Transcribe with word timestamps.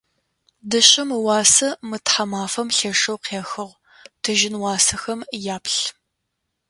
Дышъэм 0.69 1.09
ыуасэ 1.17 1.69
мы 1.87 1.97
тхьамафэм 2.05 2.67
лъэшэу 2.77 3.17
къехыгъ, 3.25 3.75
тыжьын 4.21 4.55
уасэхэм 4.61 5.19
яплъ. 5.55 5.79